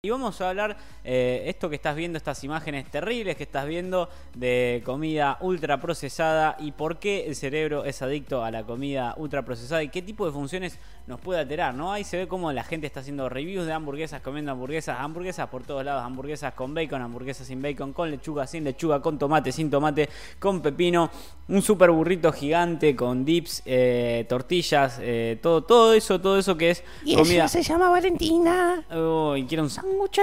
Y 0.00 0.10
vamos 0.10 0.40
a 0.40 0.50
hablar 0.50 0.76
eh, 1.02 1.42
esto 1.46 1.68
que 1.68 1.74
estás 1.74 1.96
viendo, 1.96 2.18
estas 2.18 2.44
imágenes 2.44 2.88
terribles 2.88 3.34
que 3.34 3.42
estás 3.42 3.66
viendo 3.66 4.08
de 4.32 4.80
comida 4.84 5.38
ultra 5.40 5.80
procesada 5.80 6.54
y 6.60 6.70
por 6.70 7.00
qué 7.00 7.26
el 7.26 7.34
cerebro 7.34 7.84
es 7.84 8.00
adicto 8.00 8.44
a 8.44 8.52
la 8.52 8.62
comida 8.62 9.14
ultra 9.16 9.44
procesada 9.44 9.82
y 9.82 9.88
qué 9.88 10.00
tipo 10.00 10.24
de 10.24 10.30
funciones 10.30 10.78
nos 11.08 11.18
puede 11.18 11.40
alterar, 11.40 11.74
¿no? 11.74 11.92
Ahí 11.92 12.04
se 12.04 12.16
ve 12.16 12.28
cómo 12.28 12.52
la 12.52 12.62
gente 12.62 12.86
está 12.86 13.00
haciendo 13.00 13.28
reviews 13.28 13.66
de 13.66 13.72
hamburguesas, 13.72 14.22
comiendo 14.22 14.52
hamburguesas, 14.52 15.00
hamburguesas 15.00 15.48
por 15.48 15.64
todos 15.64 15.84
lados, 15.84 16.04
hamburguesas 16.04 16.54
con 16.54 16.74
bacon, 16.74 17.02
hamburguesas 17.02 17.48
sin 17.48 17.60
bacon, 17.60 17.92
con 17.92 18.08
lechuga, 18.08 18.46
sin 18.46 18.62
lechuga, 18.62 19.02
con 19.02 19.18
tomate, 19.18 19.50
sin 19.50 19.68
tomate, 19.68 20.08
con 20.38 20.62
pepino, 20.62 21.10
un 21.48 21.62
super 21.62 21.90
burrito 21.90 22.30
gigante 22.32 22.94
con 22.94 23.24
dips, 23.24 23.62
eh, 23.64 24.26
tortillas, 24.28 24.98
eh, 25.00 25.38
todo, 25.42 25.62
todo 25.64 25.92
eso, 25.94 26.20
todo 26.20 26.38
eso 26.38 26.56
que 26.56 26.70
es 26.70 26.84
Y 27.04 27.14
comida. 27.16 27.34
ella 27.34 27.48
se 27.48 27.62
llama 27.62 27.88
Valentina. 27.88 28.84
Uy, 28.90 29.46
quiero 29.46 29.62
un 29.64 29.70
sándwich. 29.70 30.20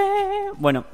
Bueno, 0.56 0.84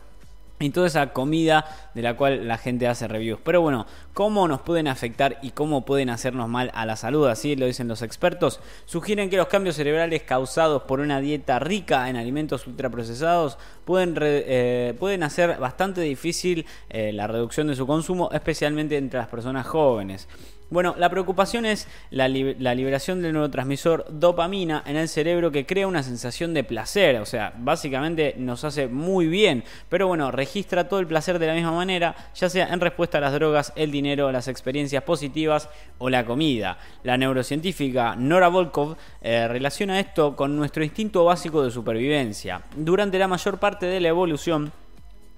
y 0.63 0.71
toda 0.71 0.87
esa 0.87 1.13
comida 1.13 1.67
de 1.95 2.03
la 2.03 2.17
cual 2.17 2.47
la 2.47 2.59
gente 2.59 2.87
hace 2.89 3.09
reviews. 3.09 3.41
Pero 3.43 3.61
bueno, 3.61 3.87
¿cómo 4.15 4.47
nos 4.49 4.61
pueden 4.61 4.89
afectar 4.89 5.39
y 5.43 5.51
cómo 5.51 5.85
pueden 5.85 6.11
hacernos 6.11 6.49
mal 6.49 6.71
a 6.75 6.87
la 6.87 6.97
salud? 6.97 7.27
Así 7.29 7.57
lo 7.57 7.67
dicen 7.67 7.89
los 7.89 8.03
expertos. 8.03 8.61
Sugieren 8.85 9.31
que 9.31 9.37
los 9.37 9.49
cambios 9.49 9.77
cerebrales 9.77 10.23
causados 10.23 10.83
por 10.83 11.01
una 11.01 11.21
dieta 11.21 11.59
rica 11.59 12.09
en 12.09 12.17
alimentos 12.17 12.67
ultraprocesados 12.67 13.59
pueden, 13.85 14.15
eh, 14.21 14.95
pueden 14.99 15.23
hacer 15.23 15.59
bastante 15.59 16.01
difícil 16.01 16.67
eh, 16.91 17.13
la 17.13 17.27
reducción 17.27 17.67
de 17.67 17.77
su 17.77 17.87
consumo, 17.87 18.31
especialmente 18.33 18.97
entre 18.97 19.19
las 19.19 19.29
personas 19.29 19.67
jóvenes. 19.67 20.29
Bueno, 20.73 20.95
la 20.97 21.11
preocupación 21.11 21.67
es 21.67 21.87
la, 22.09 22.29
la 22.29 22.75
liberación 22.75 23.21
del 23.21 23.35
neurotransmisor 23.35 24.07
dopamina 24.09 24.83
en 24.87 24.97
el 24.97 25.07
cerebro 25.07 25.51
que 25.51 25.67
crea 25.67 25.87
una 25.87 26.03
sensación 26.03 26.55
de 26.55 26.65
placer, 26.65 27.21
o 27.21 27.27
sea, 27.27 27.53
básicamente 27.59 28.35
nos 28.39 28.65
hace 28.65 28.89
muy 28.89 29.27
bien, 29.27 29.65
pero 29.91 30.07
bueno, 30.07 30.31
registra 30.31 30.89
todo 30.89 31.01
el 31.01 31.07
placer 31.07 31.39
de 31.39 31.47
la 31.47 31.53
misma 31.53 31.73
manera, 31.73 32.17
ya 32.35 32.49
sea 32.49 32.73
en 32.73 32.81
respuesta 32.81 33.19
a 33.19 33.21
las 33.21 33.35
drogas, 33.35 33.75
el 33.77 33.91
dinero, 33.91 34.33
las 34.33 34.49
experiencias 34.49 35.03
positivas 35.03 35.69
o 35.99 36.09
la 36.09 36.25
comida. 36.25 36.79
La 37.03 37.19
neurocientífica 37.19 38.17
Nora 38.17 38.49
Volkov 38.49 38.97
eh, 39.21 39.47
relaciona 39.49 40.01
esto 40.01 40.35
con 40.35 40.57
nuestro 40.57 40.83
instinto 40.83 41.27
básico 41.27 41.63
de 41.63 41.71
supervivencia. 41.71 42.63
Durante 42.75 43.19
la 43.19 43.29
mayor 43.29 43.59
parte 43.59 43.85
de 43.85 44.01
la 44.01 44.09
evolución, 44.09 44.73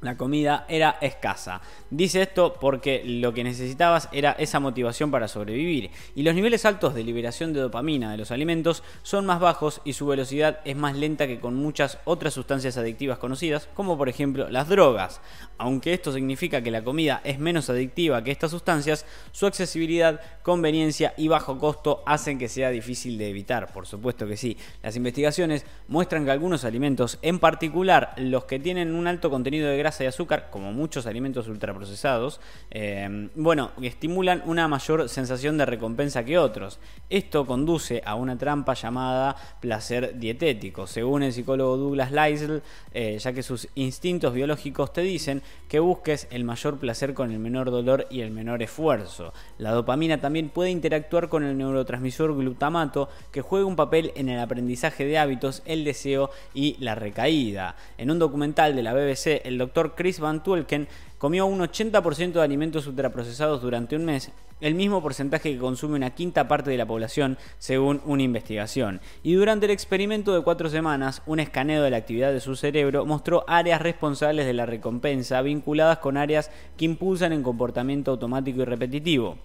la 0.05 0.17
comida 0.17 0.67
era 0.69 0.99
escasa. 1.01 1.61
Dice 1.91 2.23
esto 2.23 2.55
porque 2.61 3.03
lo 3.05 3.33
que 3.33 3.45
necesitabas 3.45 4.09
era 4.13 4.33
esa 4.33 4.61
motivación 4.61 5.11
para 5.11 5.29
sobrevivir. 5.29 5.91
Y 6.15 6.23
los 6.23 6.35
niveles 6.35 6.65
altos 6.65 6.95
de 6.95 7.05
liberación 7.05 7.53
de 7.53 7.61
dopamina 7.61 8.11
de 8.11 8.19
los 8.19 8.31
alimentos 8.31 8.83
son 9.03 9.27
más 9.27 9.41
bajos 9.41 9.81
y 9.85 9.95
su 9.95 10.07
velocidad 10.07 10.61
es 10.65 10.77
más 10.77 10.97
lenta 10.97 11.27
que 11.27 11.41
con 11.41 11.55
muchas 11.55 11.99
otras 12.05 12.35
sustancias 12.35 12.77
adictivas 12.77 13.19
conocidas, 13.19 13.69
como 13.75 13.97
por 13.97 14.09
ejemplo 14.09 14.49
las 14.51 14.69
drogas. 14.69 15.21
Aunque 15.57 15.95
esto 15.95 16.13
significa 16.13 16.63
que 16.63 16.71
la 16.71 16.85
comida 16.85 17.21
es 17.25 17.39
menos 17.39 17.71
adictiva 17.71 18.23
que 18.23 18.31
estas 18.31 18.51
sustancias, 18.51 19.07
su 19.33 19.47
accesibilidad, 19.47 20.21
conveniencia 20.43 21.15
y 21.17 21.29
bajo 21.29 21.59
costo 21.59 22.03
hacen 22.07 22.39
que 22.39 22.49
sea 22.49 22.71
difícil 22.71 23.19
de 23.19 23.31
evitar. 23.31 23.73
Por 23.73 23.87
supuesto 23.87 24.27
que 24.27 24.37
sí. 24.37 24.57
Las 24.83 24.97
investigaciones 24.97 25.65
muestran 25.89 26.25
que 26.25 26.31
algunos 26.31 26.65
alimentos, 26.65 27.19
en 27.23 27.39
particular 27.39 28.15
los 28.17 28.45
que 28.45 28.59
tienen 28.59 28.95
un 28.95 29.07
alto 29.07 29.31
contenido 29.31 29.69
de 29.69 29.79
grasa 29.79 29.94
y 30.03 30.07
azúcar, 30.07 30.49
como 30.51 30.73
muchos 30.73 31.07
alimentos 31.07 31.49
ultraprocesados, 31.49 32.41
eh, 32.71 33.29
bueno, 33.35 33.71
estimulan 33.81 34.43
una 34.47 34.67
mayor 34.69 35.09
sensación 35.09 35.59
de 35.59 35.67
recompensa 35.67 36.25
que 36.25 36.39
otros. 36.39 36.79
Esto 37.11 37.47
conduce 37.47 38.03
a 38.05 38.15
una 38.15 38.37
trampa 38.37 38.75
llamada 38.75 39.37
placer 39.61 40.19
dietético, 40.19 40.87
según 40.87 41.23
el 41.23 41.33
psicólogo 41.33 41.77
Douglas 41.77 42.13
Leisel, 42.13 42.63
eh, 42.93 43.19
ya 43.19 43.33
que 43.33 43.43
sus 43.43 43.69
instintos 43.75 44.35
biológicos 44.35 44.93
te 44.93 45.03
dicen 45.03 45.43
que 45.69 45.79
busques 45.81 46.29
el 46.31 46.45
mayor 46.45 46.79
placer 46.79 47.15
con 47.15 47.31
el 47.31 47.39
menor 47.39 47.71
dolor 47.71 48.07
y 48.11 48.21
el 48.21 48.31
menor 48.31 48.63
esfuerzo. 48.63 49.33
La 49.59 49.73
dopamina 49.73 50.21
también 50.21 50.49
puede 50.49 50.71
interactuar 50.71 51.29
con 51.29 51.45
el 51.45 51.57
neurotransmisor 51.59 52.37
glutamato, 52.37 53.09
que 53.33 53.43
juega 53.43 53.67
un 53.67 53.77
papel 53.77 54.13
en 54.17 54.29
el 54.29 54.41
aprendizaje 54.41 55.05
de 55.05 55.19
hábitos, 55.19 55.63
el 55.65 55.85
deseo 55.85 56.31
y 56.55 56.77
la 56.81 56.95
recaída. 56.95 57.77
En 57.99 58.11
un 58.11 58.19
documental 58.19 58.75
de 58.75 58.83
la 58.83 58.95
BBC, 58.95 59.43
el 59.45 59.59
doctor 59.59 59.84
Chris 59.93 60.21
Van 60.21 60.43
Tulken 60.43 60.89
comió 61.19 61.47
un 61.47 61.61
80% 61.61 62.33
de 62.33 62.43
alimentos 62.43 62.87
ultraprocesados 62.87 63.61
durante 63.61 63.97
un 63.97 64.05
mes, 64.05 64.31
el 64.61 64.75
mismo 64.75 65.03
porcentaje 65.03 65.53
que 65.53 65.59
consume 65.59 65.97
una 65.97 66.15
quinta 66.15 66.49
parte 66.49 66.71
de 66.71 66.79
la 66.79 66.87
población, 66.87 67.37
según 67.59 68.01
una 68.05 68.23
investigación. 68.23 69.01
Y 69.23 69.35
durante 69.35 69.67
el 69.67 69.73
experimento 69.73 70.35
de 70.35 70.43
cuatro 70.43 70.69
semanas, 70.69 71.23
un 71.27 71.41
escaneo 71.41 71.83
de 71.83 71.91
la 71.91 71.99
actividad 71.99 72.33
de 72.33 72.41
su 72.41 72.57
cerebro 72.57 73.05
mostró 73.05 73.45
áreas 73.47 73.83
responsables 73.83 74.47
de 74.47 74.55
la 74.55 74.67
recompensa 74.67 75.43
vinculadas 75.43 75.99
con 75.99 76.17
áreas 76.17 76.51
que 76.77 76.87
impulsan 76.87 77.33
el 77.33 77.43
comportamiento 77.43 78.13
automático 78.13 78.63
y 78.63 78.65
repetitivo. 78.65 79.39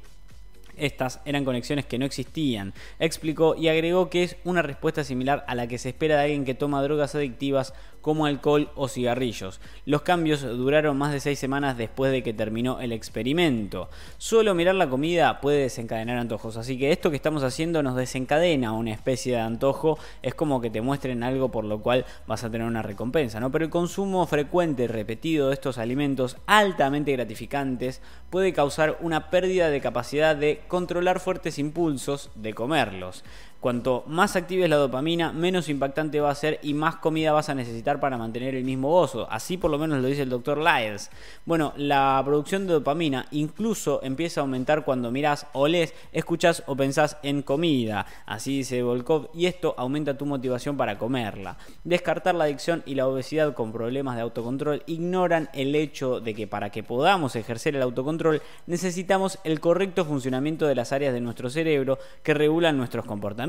Estas 0.79 1.21
eran 1.25 1.45
conexiones 1.45 1.85
que 1.85 1.99
no 1.99 2.05
existían, 2.05 2.73
explicó 2.99 3.55
y 3.55 3.67
agregó 3.67 4.09
que 4.09 4.23
es 4.23 4.37
una 4.43 4.61
respuesta 4.61 5.03
similar 5.03 5.45
a 5.47 5.55
la 5.55 5.67
que 5.67 5.77
se 5.77 5.89
espera 5.89 6.15
de 6.15 6.23
alguien 6.23 6.45
que 6.45 6.53
toma 6.53 6.81
drogas 6.81 7.15
adictivas 7.15 7.73
como 8.01 8.25
alcohol 8.25 8.69
o 8.75 8.87
cigarrillos. 8.87 9.59
Los 9.85 10.01
cambios 10.03 10.41
duraron 10.41 10.97
más 10.97 11.11
de 11.11 11.19
seis 11.19 11.39
semanas 11.39 11.77
después 11.77 12.11
de 12.11 12.23
que 12.23 12.33
terminó 12.33 12.79
el 12.79 12.91
experimento. 12.91 13.89
Solo 14.17 14.55
mirar 14.55 14.75
la 14.75 14.89
comida 14.89 15.41
puede 15.41 15.63
desencadenar 15.63 16.17
antojos, 16.17 16.57
así 16.57 16.77
que 16.77 16.91
esto 16.91 17.09
que 17.09 17.15
estamos 17.15 17.43
haciendo 17.43 17.83
nos 17.83 17.95
desencadena 17.95 18.71
una 18.71 18.91
especie 18.91 19.33
de 19.33 19.41
antojo, 19.41 19.97
es 20.21 20.33
como 20.33 20.61
que 20.61 20.69
te 20.69 20.81
muestren 20.81 21.23
algo 21.23 21.49
por 21.49 21.65
lo 21.65 21.81
cual 21.81 22.05
vas 22.27 22.43
a 22.43 22.49
tener 22.49 22.67
una 22.67 22.81
recompensa, 22.81 23.39
¿no? 23.39 23.51
Pero 23.51 23.65
el 23.65 23.71
consumo 23.71 24.25
frecuente 24.25 24.83
y 24.83 24.87
repetido 24.87 25.49
de 25.49 25.53
estos 25.53 25.77
alimentos 25.77 26.37
altamente 26.45 27.11
gratificantes 27.11 28.01
puede 28.29 28.53
causar 28.53 28.97
una 29.01 29.29
pérdida 29.29 29.69
de 29.69 29.81
capacidad 29.81 30.35
de 30.35 30.61
controlar 30.67 31.19
fuertes 31.19 31.59
impulsos 31.59 32.29
de 32.35 32.53
comerlos. 32.53 33.23
Cuanto 33.59 34.05
más 34.07 34.37
actives 34.37 34.69
la 34.69 34.77
dopamina, 34.77 35.33
menos 35.33 35.67
impactante 35.67 36.21
va 36.21 36.29
a 36.29 36.35
ser 36.35 36.61
y 36.63 36.73
más 36.73 36.95
comida 36.95 37.33
vas 37.33 37.49
a 37.49 37.55
necesitar 37.55 37.99
para 37.99 38.17
mantener 38.17 38.55
el 38.55 38.63
mismo 38.63 38.89
gozo. 38.89 39.27
Así 39.29 39.57
por 39.57 39.69
lo 39.69 39.77
menos 39.77 40.01
lo 40.01 40.07
dice 40.07 40.21
el 40.21 40.29
doctor 40.29 40.59
Lyles. 40.59 41.11
Bueno, 41.43 41.73
la 41.75 42.21
producción 42.23 42.65
de 42.65 42.73
dopamina 42.73 43.25
incluso 43.31 43.99
empieza 44.01 44.39
a 44.39 44.43
aumentar 44.43 44.85
cuando 44.85 45.11
mirás 45.11 45.45
o 45.51 45.67
lees, 45.67 45.93
escuchás 46.13 46.63
o 46.67 46.77
pensás 46.77 47.17
en 47.21 47.41
comida. 47.41 48.05
Así 48.25 48.59
dice 48.59 48.81
Volkov 48.81 49.29
y 49.33 49.47
esto 49.47 49.75
aumenta 49.77 50.17
tu 50.17 50.25
motivación 50.25 50.77
para 50.77 50.97
comerla. 50.97 51.57
Descartar 51.83 52.35
la 52.35 52.45
adicción 52.45 52.81
y 52.85 52.95
la 52.95 53.07
obesidad 53.07 53.55
con 53.55 53.73
problemas 53.73 54.15
de 54.15 54.21
autocontrol 54.21 54.83
ignoran 54.85 55.49
el 55.51 55.75
hecho 55.75 56.21
de 56.21 56.33
que 56.33 56.47
para 56.47 56.69
que 56.69 56.83
podamos 56.83 57.35
ejercer 57.35 57.75
el 57.75 57.81
autocontrol 57.81 58.41
necesitamos 58.67 59.37
el 59.43 59.59
correcto 59.59 60.05
funcionamiento 60.05 60.65
de 60.65 60.75
las 60.75 60.93
áreas 60.93 61.13
de 61.13 61.19
nuestro 61.19 61.49
cerebro 61.49 61.99
que 62.23 62.33
regulan 62.33 62.77
nuestros 62.77 63.03
comportamientos. 63.03 63.48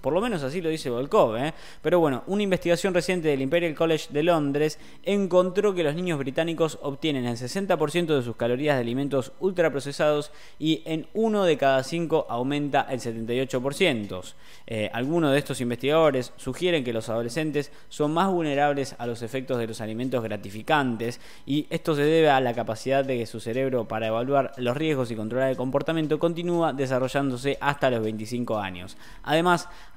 Por 0.00 0.12
lo 0.12 0.20
menos 0.20 0.42
así 0.42 0.60
lo 0.60 0.68
dice 0.68 0.90
Volkov. 0.90 1.36
¿eh? 1.36 1.54
Pero 1.82 2.00
bueno, 2.00 2.22
una 2.26 2.42
investigación 2.42 2.92
reciente 2.92 3.28
del 3.28 3.40
Imperial 3.40 3.74
College 3.74 4.08
de 4.10 4.22
Londres 4.22 4.78
encontró 5.02 5.74
que 5.74 5.82
los 5.82 5.94
niños 5.94 6.18
británicos 6.18 6.78
obtienen 6.82 7.24
el 7.24 7.36
60% 7.36 8.06
de 8.06 8.22
sus 8.22 8.36
calorías 8.36 8.76
de 8.76 8.82
alimentos 8.82 9.32
ultraprocesados 9.40 10.32
y 10.58 10.82
en 10.84 11.06
uno 11.14 11.44
de 11.44 11.56
cada 11.56 11.82
cinco 11.82 12.26
aumenta 12.28 12.86
el 12.90 13.00
78%. 13.00 14.34
Eh, 14.66 14.90
algunos 14.92 15.32
de 15.32 15.38
estos 15.38 15.60
investigadores 15.60 16.32
sugieren 16.36 16.84
que 16.84 16.92
los 16.92 17.08
adolescentes 17.08 17.72
son 17.88 18.12
más 18.12 18.30
vulnerables 18.30 18.94
a 18.98 19.06
los 19.06 19.22
efectos 19.22 19.58
de 19.58 19.66
los 19.66 19.80
alimentos 19.80 20.22
gratificantes 20.22 21.20
y 21.46 21.66
esto 21.70 21.94
se 21.94 22.02
debe 22.02 22.28
a 22.28 22.40
la 22.40 22.54
capacidad 22.54 23.04
de 23.04 23.18
que 23.18 23.26
su 23.26 23.40
cerebro 23.40 23.88
para 23.88 24.08
evaluar 24.08 24.52
los 24.58 24.76
riesgos 24.76 25.10
y 25.10 25.16
controlar 25.16 25.50
el 25.50 25.56
comportamiento 25.56 26.18
continúa 26.18 26.72
desarrollándose 26.72 27.56
hasta 27.60 27.90
los 27.90 28.02
25 28.02 28.58
años. 28.58 28.96
Además, 29.22 29.37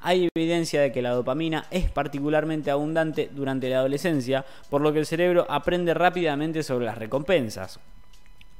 hay 0.01 0.29
evidencia 0.35 0.81
de 0.81 0.91
que 0.91 1.01
la 1.01 1.11
dopamina 1.11 1.65
es 1.71 1.89
particularmente 1.89 2.71
abundante 2.71 3.29
durante 3.31 3.69
la 3.69 3.79
adolescencia, 3.79 4.45
por 4.69 4.81
lo 4.81 4.93
que 4.93 4.99
el 4.99 5.05
cerebro 5.05 5.45
aprende 5.49 5.93
rápidamente 5.93 6.63
sobre 6.63 6.85
las 6.85 6.97
recompensas. 6.97 7.79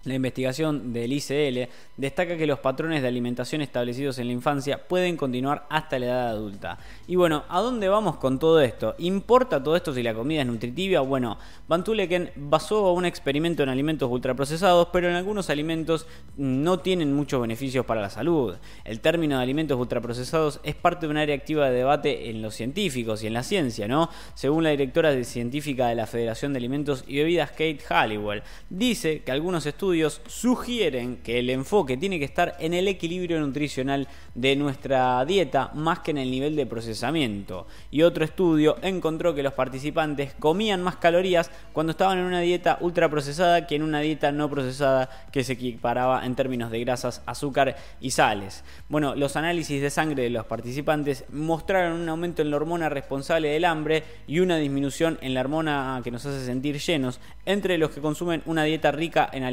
La 0.03 0.15
investigación 0.15 0.93
del 0.93 1.13
ICL 1.13 1.69
destaca 1.95 2.35
que 2.35 2.47
los 2.47 2.57
patrones 2.57 3.03
de 3.03 3.07
alimentación 3.07 3.61
establecidos 3.61 4.17
en 4.17 4.27
la 4.27 4.33
infancia 4.33 4.87
pueden 4.87 5.15
continuar 5.15 5.67
hasta 5.69 5.99
la 5.99 6.05
edad 6.07 6.29
adulta. 6.29 6.79
Y 7.05 7.17
bueno, 7.17 7.43
¿a 7.47 7.61
dónde 7.61 7.87
vamos 7.87 8.17
con 8.17 8.39
todo 8.39 8.61
esto? 8.61 8.95
¿Importa 8.97 9.61
todo 9.61 9.75
esto 9.75 9.93
si 9.93 10.01
la 10.01 10.15
comida 10.15 10.41
es 10.41 10.47
nutritiva? 10.47 11.01
Bueno, 11.01 11.37
Van 11.67 11.83
Tuleken 11.83 12.31
basó 12.35 12.93
un 12.93 13.05
experimento 13.05 13.61
en 13.61 13.69
alimentos 13.69 14.09
ultraprocesados, 14.09 14.87
pero 14.91 15.07
en 15.07 15.13
algunos 15.13 15.51
alimentos 15.51 16.07
no 16.35 16.79
tienen 16.79 17.13
muchos 17.13 17.39
beneficios 17.39 17.85
para 17.85 18.01
la 18.01 18.09
salud. 18.09 18.55
El 18.83 19.01
término 19.01 19.37
de 19.37 19.43
alimentos 19.43 19.79
ultraprocesados 19.79 20.61
es 20.63 20.73
parte 20.73 21.05
de 21.05 21.11
un 21.11 21.17
área 21.17 21.35
activa 21.35 21.69
de 21.69 21.77
debate 21.77 22.31
en 22.31 22.41
los 22.41 22.55
científicos 22.55 23.21
y 23.21 23.27
en 23.27 23.33
la 23.33 23.43
ciencia, 23.43 23.87
¿no? 23.87 24.09
Según 24.33 24.63
la 24.63 24.71
directora 24.71 25.23
científica 25.23 25.89
de 25.89 25.95
la 25.95 26.07
Federación 26.07 26.53
de 26.53 26.57
Alimentos 26.57 27.03
y 27.05 27.17
Bebidas, 27.17 27.51
Kate 27.51 27.81
Halliwell, 27.87 28.41
dice 28.67 29.21
que 29.21 29.31
algunos 29.31 29.63
estudios 29.67 29.90
sugieren 30.27 31.17
que 31.17 31.39
el 31.39 31.49
enfoque 31.49 31.97
tiene 31.97 32.19
que 32.19 32.25
estar 32.25 32.55
en 32.59 32.73
el 32.73 32.87
equilibrio 32.87 33.39
nutricional 33.39 34.07
de 34.35 34.55
nuestra 34.55 35.23
dieta 35.25 35.71
más 35.73 35.99
que 35.99 36.11
en 36.11 36.17
el 36.17 36.31
nivel 36.31 36.55
de 36.55 36.65
procesamiento. 36.65 37.67
Y 37.91 38.03
otro 38.03 38.23
estudio 38.23 38.77
encontró 38.81 39.35
que 39.35 39.43
los 39.43 39.53
participantes 39.53 40.33
comían 40.39 40.81
más 40.81 40.95
calorías 40.95 41.51
cuando 41.73 41.91
estaban 41.91 42.19
en 42.19 42.25
una 42.25 42.39
dieta 42.39 42.77
ultraprocesada 42.81 43.67
que 43.67 43.75
en 43.75 43.83
una 43.83 43.99
dieta 43.99 44.31
no 44.31 44.49
procesada 44.49 45.09
que 45.31 45.43
se 45.43 45.53
equiparaba 45.53 46.25
en 46.25 46.35
términos 46.35 46.71
de 46.71 46.79
grasas, 46.79 47.21
azúcar 47.25 47.75
y 47.99 48.11
sales. 48.11 48.63
Bueno, 48.89 49.15
los 49.15 49.35
análisis 49.35 49.81
de 49.81 49.89
sangre 49.89 50.23
de 50.23 50.29
los 50.29 50.45
participantes 50.45 51.25
mostraron 51.31 52.01
un 52.01 52.09
aumento 52.09 52.41
en 52.41 52.51
la 52.51 52.57
hormona 52.57 52.89
responsable 52.89 53.49
del 53.49 53.65
hambre 53.65 54.03
y 54.27 54.39
una 54.39 54.57
disminución 54.57 55.17
en 55.21 55.33
la 55.33 55.41
hormona 55.41 56.01
que 56.03 56.11
nos 56.11 56.25
hace 56.25 56.45
sentir 56.45 56.79
llenos 56.79 57.19
entre 57.45 57.77
los 57.77 57.91
que 57.91 58.01
consumen 58.01 58.41
una 58.45 58.63
dieta 58.63 58.91
rica 58.91 59.29
en 59.31 59.43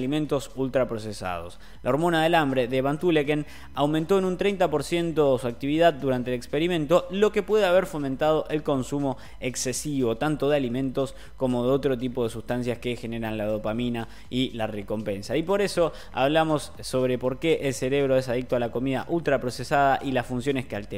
ultraprocesados. 0.56 1.58
La 1.82 1.90
hormona 1.90 2.22
del 2.22 2.34
hambre 2.34 2.68
de 2.68 2.82
Van 2.82 2.98
Tuleken 2.98 3.46
aumentó 3.74 4.18
en 4.18 4.24
un 4.24 4.36
30% 4.36 5.38
su 5.38 5.46
actividad 5.46 5.94
durante 5.94 6.30
el 6.30 6.36
experimento, 6.36 7.06
lo 7.10 7.32
que 7.32 7.42
puede 7.42 7.66
haber 7.66 7.86
fomentado 7.86 8.46
el 8.50 8.62
consumo 8.62 9.16
excesivo 9.40 10.16
tanto 10.16 10.48
de 10.48 10.56
alimentos 10.56 11.14
como 11.36 11.64
de 11.64 11.70
otro 11.70 11.96
tipo 11.96 12.24
de 12.24 12.30
sustancias 12.30 12.78
que 12.78 12.96
generan 12.96 13.38
la 13.38 13.46
dopamina 13.46 14.08
y 14.30 14.50
la 14.50 14.66
recompensa. 14.66 15.36
Y 15.36 15.42
por 15.42 15.60
eso 15.62 15.92
hablamos 16.12 16.72
sobre 16.80 17.18
por 17.18 17.38
qué 17.38 17.60
el 17.62 17.74
cerebro 17.74 18.16
es 18.16 18.28
adicto 18.28 18.56
a 18.56 18.60
la 18.60 18.70
comida 18.70 19.06
ultraprocesada 19.08 20.00
y 20.02 20.12
las 20.12 20.26
funciones 20.26 20.66
que 20.66 20.76
altera. 20.76 20.88